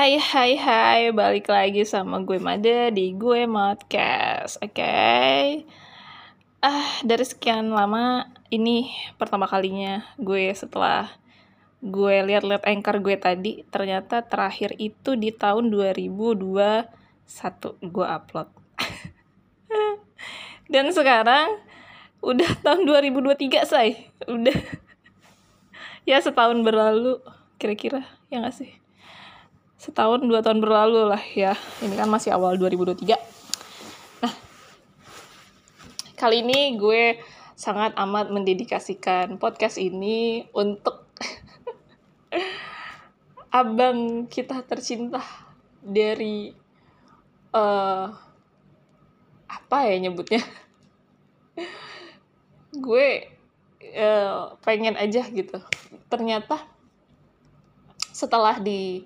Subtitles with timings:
[0.00, 4.72] Hai hai hai, balik lagi sama gue Made di gue Modcast, oke?
[4.72, 5.68] Okay?
[6.64, 8.88] Ah, dari sekian lama ini
[9.20, 11.12] pertama kalinya gue setelah
[11.84, 16.88] gue lihat-lihat anchor gue tadi, ternyata terakhir itu di tahun 2021
[17.84, 18.48] gue upload.
[20.72, 21.60] Dan sekarang
[22.24, 24.08] udah tahun 2023, say.
[24.24, 24.56] Udah
[26.08, 27.20] ya setahun berlalu
[27.60, 28.79] kira-kira ya gak sih
[29.80, 31.56] setahun dua tahun berlalu lah ya.
[31.80, 33.16] Ini kan masih awal 2023
[34.20, 34.34] nah
[36.20, 37.16] kali ini gue
[37.56, 41.08] sangat amat mendedikasikan podcast ini untuk
[43.60, 45.24] abang kita tercinta
[45.80, 46.52] dari
[47.56, 48.06] uh,
[49.48, 50.44] apa ya nyebutnya?
[52.84, 53.28] Gue
[53.96, 55.58] uh, pengen aja gitu.
[56.08, 56.62] Ternyata
[58.12, 59.04] setelah di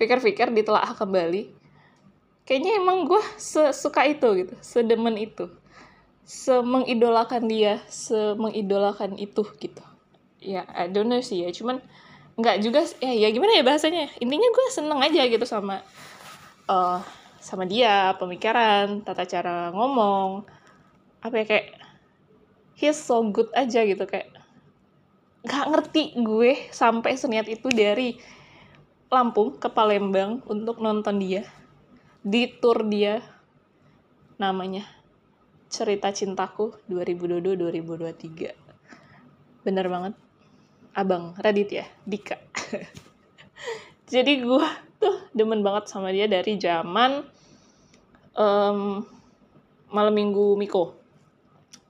[0.00, 1.52] pikir-pikir ditelaah kembali.
[2.48, 5.52] Kayaknya emang gue sesuka itu gitu sedemen itu.
[6.24, 9.84] Semengidolakan dia semengidolakan itu gitu.
[10.40, 11.84] Ya I don't know sih ya cuman
[12.40, 14.08] nggak juga ya ya gimana ya bahasanya?
[14.24, 15.84] Intinya gue seneng aja gitu sama
[16.64, 17.04] uh,
[17.36, 20.48] sama dia pemikiran tata cara ngomong.
[21.20, 21.66] Apa ya kayak
[22.80, 24.32] he's so good aja gitu kayak
[25.44, 28.16] nggak ngerti gue sampai seniat itu dari
[29.10, 31.42] Lampung ke Palembang untuk nonton dia.
[32.22, 33.18] Di tour dia
[34.38, 34.86] namanya
[35.66, 38.70] Cerita Cintaku 2022-2023
[39.60, 40.14] bener banget.
[40.90, 41.86] Abang Radit ya?
[42.02, 42.34] Dika.
[44.12, 44.66] Jadi gue
[44.98, 47.22] tuh demen banget sama dia dari zaman
[48.34, 49.06] um,
[49.90, 50.98] malam minggu Miko.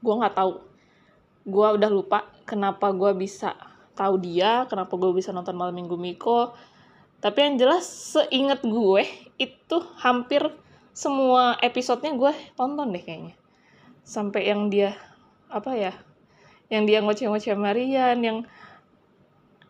[0.04, 0.52] Gue nggak tahu.
[1.48, 3.56] Gue udah lupa kenapa gue bisa
[3.96, 6.56] tahu dia kenapa gue bisa nonton malam minggu Miko
[7.20, 7.84] tapi yang jelas
[8.16, 9.04] seingat gue
[9.36, 10.40] itu hampir
[10.96, 13.36] semua episodenya gue tonton deh kayaknya.
[14.00, 14.96] Sampai yang dia
[15.52, 15.92] apa ya
[16.72, 18.38] yang dia ngoceh-ngoceh Marian yang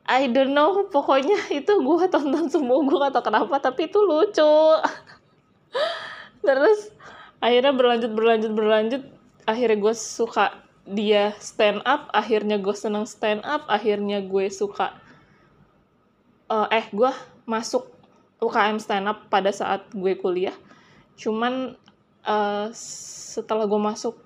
[0.07, 4.55] I don't know pokoknya itu gue tonton semua gue gak tau kenapa tapi itu lucu.
[6.47, 6.95] Terus
[7.43, 9.03] akhirnya berlanjut berlanjut berlanjut.
[9.43, 10.55] Akhirnya gue suka
[10.87, 14.91] dia stand up akhirnya gue seneng stand up akhirnya gue suka
[16.51, 17.13] uh, eh gue
[17.51, 17.91] masuk
[18.41, 20.55] UKM stand up pada saat gue kuliah.
[21.19, 21.77] Cuman
[22.25, 24.17] uh, setelah gue masuk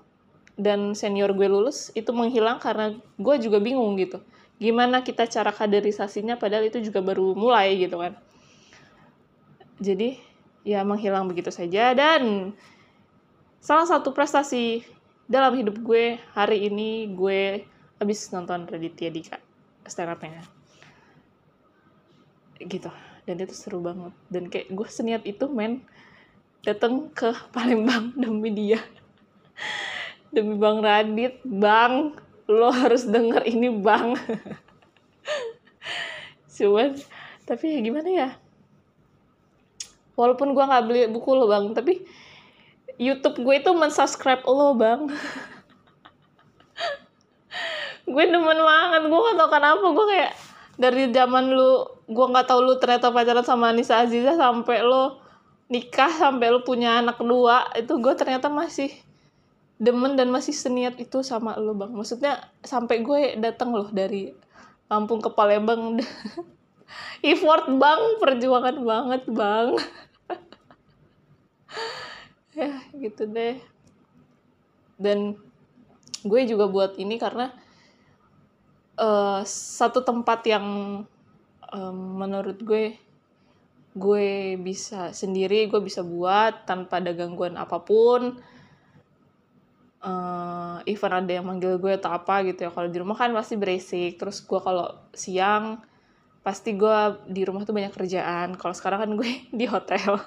[0.55, 4.23] dan senior gue lulus itu menghilang karena gue juga bingung gitu.
[4.55, 8.15] Gimana kita cara kaderisasinya padahal itu juga baru mulai gitu kan.
[9.83, 10.15] Jadi
[10.63, 11.91] ya menghilang begitu saja.
[11.91, 12.55] Dan
[13.59, 14.87] salah satu prestasi
[15.27, 17.67] dalam hidup gue hari ini gue
[17.99, 19.37] habis nonton Raditya Dika
[19.83, 20.39] stand up-nya.
[22.63, 22.87] Gitu
[23.25, 24.13] dan itu seru banget.
[24.29, 25.81] Dan kayak gue seniat itu men
[26.61, 28.81] datang ke Palembang demi dia.
[30.29, 31.41] Demi Bang Radit.
[31.45, 32.13] Bang
[32.45, 34.13] lo harus denger ini Bang.
[36.55, 36.95] Cuman
[37.45, 38.29] tapi ya gimana ya?
[40.15, 42.07] Walaupun gue nggak beli buku lo bang tapi
[42.95, 45.11] YouTube gue itu mensubscribe lo bang.
[48.05, 49.01] Gue demen banget.
[49.09, 49.81] Gue gak tau kenapa.
[49.81, 50.31] Gue kayak
[50.75, 55.17] dari zaman lu gua nggak tahu lu ternyata pacaran sama Anissa Aziza sampai lu
[55.65, 58.93] nikah sampai lu punya anak kedua itu gue ternyata masih
[59.75, 61.91] demen dan masih seniat itu sama lu bang.
[61.91, 64.31] Maksudnya sampai gue datang loh dari
[64.87, 65.99] Lampung ke Palembang.
[67.25, 68.01] Effort bang.
[68.21, 69.69] Perjuangan banget bang.
[72.55, 73.59] Ya gitu deh.
[74.95, 75.35] Dan
[76.23, 77.51] gue juga buat ini karena
[78.99, 80.65] uh, satu tempat yang
[81.71, 82.95] um, menurut gue
[83.95, 88.39] gue bisa sendiri gue bisa buat tanpa ada gangguan apa pun.
[90.05, 93.55] Uh, even ada yang manggil gue atau apa gitu ya kalau di rumah kan pasti
[93.57, 94.19] berisik.
[94.19, 95.81] Terus gue kalau siang
[96.45, 98.59] pasti gue di rumah tuh banyak kerjaan.
[98.59, 100.19] Kalau sekarang kan gue di hotel.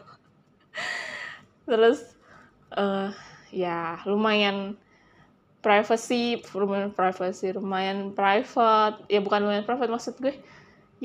[1.68, 2.00] Terus
[2.74, 3.12] uh,
[3.52, 4.80] ya lumayan
[5.68, 9.04] privacy lumayan privacy lumayan private.
[9.12, 10.32] Ya bukan lumayan private maksud gue.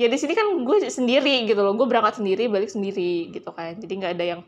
[0.00, 1.76] Ya di sini kan gue sendiri gitu loh.
[1.76, 3.76] Gue berangkat sendiri balik sendiri gitu kan.
[3.76, 4.40] Jadi nggak ada yang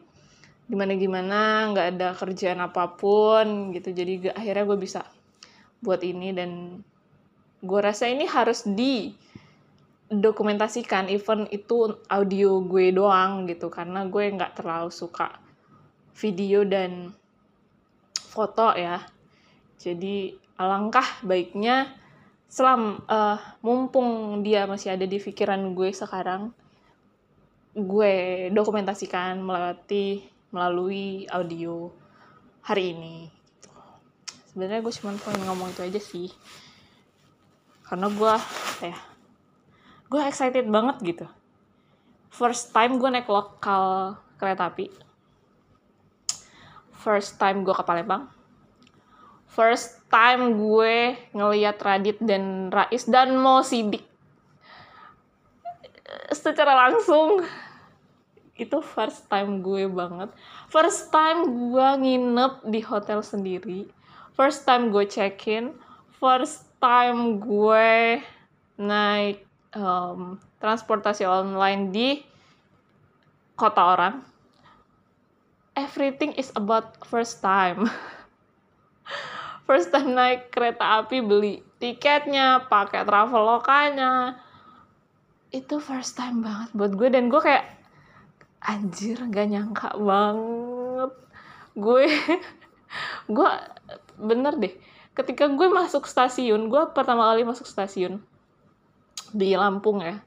[0.67, 1.41] gimana gimana
[1.77, 3.93] nggak ada kerjaan apa pun gitu.
[3.93, 5.05] Jadi akhirnya gue bisa
[5.85, 6.81] buat ini dan
[7.61, 9.13] gue rasa ini harus di
[10.09, 13.69] dokumentasikan event itu audio gue doang gitu.
[13.69, 15.37] Karena gue nggak terlalu suka
[16.17, 17.13] video dan
[18.33, 19.16] foto ya
[19.87, 21.87] jadi alangkah baiknya
[22.51, 26.51] selam uh, mumpung dia masih ada di pikiran gue sekarang
[27.71, 31.87] gue dokumentasikan melewati melalui audio
[32.67, 33.71] hari ini gitu.
[34.51, 36.29] sebenarnya gue cuma pengen ngomong itu aja sih.
[37.87, 38.35] Karena gue
[38.91, 38.99] ya
[40.11, 41.27] gue excited banget gitu.
[42.35, 44.91] First time gue naik lokal kereta api.
[46.97, 48.36] First time gue ke Palembang
[49.57, 54.05] first time gue ngeliat Radit dan Rais dan mau sidik.
[56.31, 57.41] Secara langsung
[58.61, 60.29] itu first time gue banget.
[60.69, 63.89] First time gue nginep di hotel sendiri.
[64.37, 65.73] First time gue check in
[66.17, 68.21] first time gue
[68.81, 69.45] naik
[69.77, 72.21] um, transportasi online di
[73.57, 74.15] kota orang.
[75.77, 77.89] Everything is about first time.
[79.67, 84.41] first time naik kereta api beli tiketnya, pakai travel lokanya.
[85.51, 87.67] Itu first time banget buat gue dan gue kayak
[88.63, 91.13] anjir gak nyangka banget.
[91.77, 92.07] Gue
[93.37, 93.51] gue
[94.17, 94.75] bener deh
[95.17, 98.21] ketika gue masuk stasiun gue pertama kali masuk stasiun
[99.33, 100.21] di Lampung ya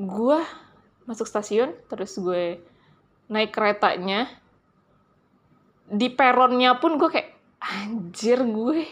[0.00, 0.40] gue
[1.04, 2.60] masuk stasiun terus gue
[3.28, 4.28] naik keretanya
[5.88, 8.86] di peronnya pun gue kayak anjir gue.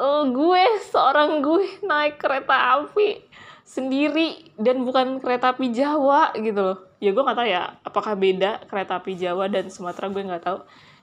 [0.00, 3.20] Oh, gue seorang gue naik kereta api
[3.66, 6.78] sendiri dan bukan kereta api Jawa gitu loh.
[7.00, 10.58] Ya gue nggak tahu ya apakah beda kereta api Jawa dan Sumatera gue nggak tahu.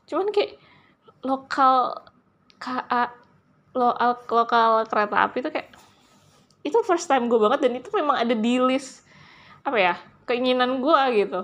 [0.10, 0.58] Cuman kayak
[1.26, 1.94] lokal
[2.58, 3.14] KA
[3.78, 5.70] lokal lokal kereta api tuh kayak
[6.66, 9.06] itu first time gue banget dan itu memang ada di list
[9.62, 9.96] apa ya
[10.28, 11.42] keinginan gue gitu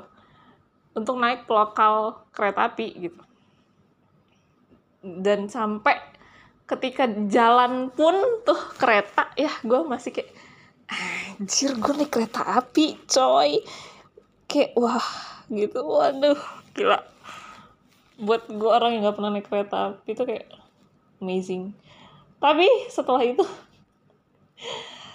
[0.98, 3.22] untuk naik lokal kereta api gitu
[5.04, 6.00] dan sampai
[6.64, 8.16] ketika jalan pun
[8.48, 10.32] tuh kereta ya gue masih kayak
[11.36, 13.60] anjir gue naik kereta api coy.
[14.48, 15.10] Kayak wah
[15.52, 15.84] gitu.
[15.84, 16.40] Waduh
[16.72, 17.04] gila.
[18.24, 20.48] Buat gue orang yang gak pernah naik kereta api itu kayak
[21.20, 21.76] amazing.
[22.40, 23.44] Tapi setelah itu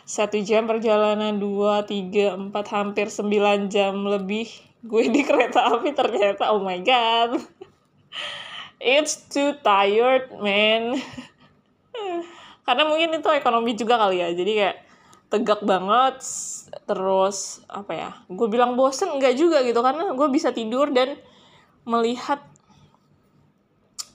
[0.08, 4.48] satu jam perjalanan dua tiga empat hampir sembilan jam lebih
[4.84, 7.36] gue di kereta api ternyata oh my god
[8.78, 10.98] it's too tired man.
[12.66, 14.28] Karena mungkin itu ekonomi juga kali ya.
[14.34, 14.78] Jadi kayak
[15.28, 16.24] tegak banget
[16.88, 19.82] terus apa ya gue bilang bosen enggak juga gitu.
[19.82, 21.18] Karena gue bisa tidur dan
[21.84, 22.42] melihat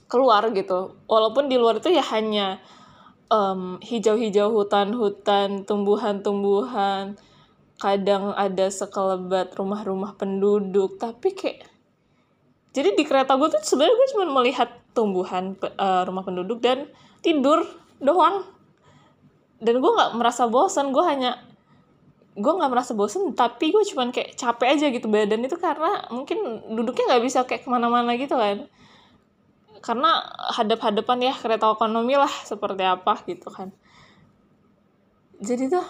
[0.08, 0.94] keluar gitu.
[1.10, 2.62] Walaupun di luar itu ya hanya
[3.28, 7.18] um, hijau-hijau hutan-hutan tumbuhan-tumbuhan.
[7.74, 10.96] Kadang ada sekelebat rumah-rumah penduduk.
[11.02, 11.73] Tapi kayak
[12.74, 14.66] jadi di kereta gue tuh sebenarnya gue cuma melihat
[14.98, 16.90] tumbuhan uh, rumah penduduk dan
[17.22, 17.62] tidur
[18.02, 18.42] doang.
[19.62, 21.38] Dan gue nggak merasa bosan gue hanya
[22.34, 26.66] gue nggak merasa bosan tapi gue cuma kayak capek aja gitu badan itu karena mungkin
[26.74, 28.66] duduknya nggak bisa kayak ke mana-mana gitu kan.
[29.78, 30.18] Karena
[30.58, 33.70] hadap-hadapan ya kereta ekonomi lah seperti apa gitu kan.
[35.38, 35.86] Jadi tuh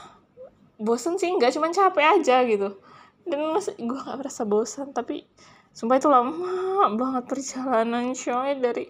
[0.76, 2.76] bosen sih nggak cuman capek aja gitu.
[3.24, 5.24] Dan gue nggak merasa bosan tapi
[5.74, 8.50] sumpah itu lama banget perjalanan coy.
[8.62, 8.84] Dari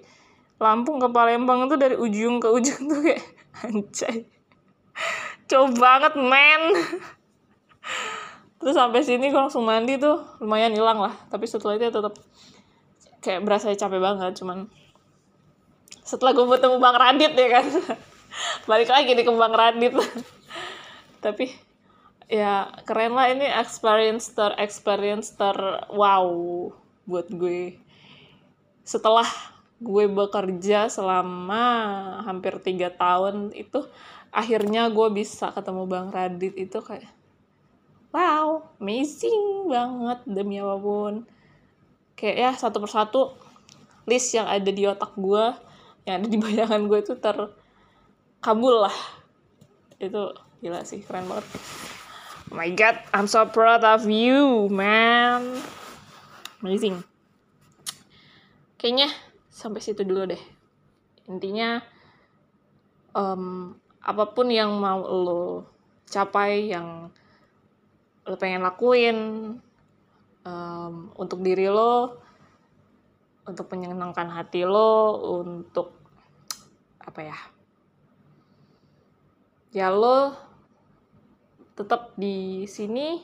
[0.62, 3.22] Lampung ke Palembang itu dari ujung ke ujung tuh kayak
[3.66, 4.28] anjay.
[5.50, 6.62] Coba banget men.
[8.62, 11.12] Terus sampai sini gue langsung mandi tuh lumayan hilang lah.
[11.28, 12.14] Tapi setelah itu ya tetap
[13.20, 14.68] kayak berasa capek banget cuman
[16.04, 17.66] setelah gue bertemu Bang Radit ya kan.
[18.70, 19.92] Balik lagi nih ke Bang Radit.
[21.18, 21.50] Tapi
[22.28, 25.56] ya keren lah ini experience ter experience ter
[25.92, 26.28] wow
[27.04, 27.76] buat gue.
[28.84, 29.28] Setelah
[29.80, 31.64] gue bekerja selama
[32.24, 33.84] hampir tiga tahun itu
[34.32, 37.12] akhirnya gue bisa ketemu bang Radit itu kayak
[38.14, 41.14] wow amazing banget demi apa pun.
[42.16, 43.36] Kayak ya satu persatu
[44.08, 45.44] list yang ada di otak gue
[46.08, 48.96] yang ada di bayangan gue itu terkabul lah.
[50.00, 50.32] Itu
[50.64, 51.44] gila sih keren banget
[52.52, 55.48] Oh my god, I'm so proud of you, man.
[56.60, 57.00] Amazing.
[58.76, 59.08] Kayaknya
[59.48, 60.42] sampai situ dulu deh.
[61.24, 61.80] Intinya,
[63.16, 63.72] um,
[64.04, 65.64] apa pun yang mau lo
[66.04, 67.08] capai, yang
[68.28, 69.18] lo pengen lakuin
[70.44, 72.20] um, untuk diri lo,
[73.48, 75.96] untuk menyenangkan hati lo, untuk
[77.00, 77.38] apa ya?
[79.72, 80.36] Ya lo
[81.74, 83.22] tetap di sini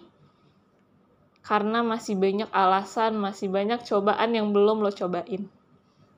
[1.40, 5.48] karena masih banyak alasan, masih banyak cobaan yang belum lo cobain.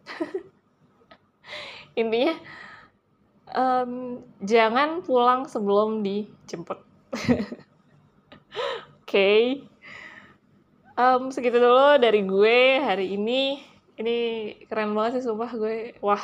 [2.00, 2.34] Intinya,
[3.54, 6.80] um, jangan pulang sebelum dijemput.
[9.02, 9.44] Oke, okay.
[10.96, 13.60] um, segitu dulu dari gue hari ini
[14.00, 14.16] ini
[14.66, 16.20] keren banget sih sumpah gue wah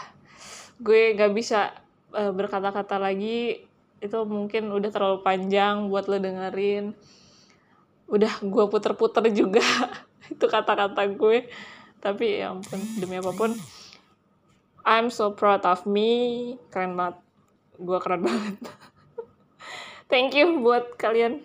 [0.80, 1.74] gue nggak bisa
[2.16, 3.67] uh, berkata-kata lagi
[3.98, 6.94] itu mungkin udah terlalu panjang buat lo dengerin.
[8.08, 9.62] Udah gue puter-puter juga
[10.32, 11.50] itu kata-kata gue.
[11.98, 13.52] Tapi ya ampun demi apa pun
[14.86, 16.54] I'm so proud of me.
[16.70, 17.18] Keren banget.
[17.76, 18.56] Gue keren banget.
[20.08, 21.44] Thank you buat kalian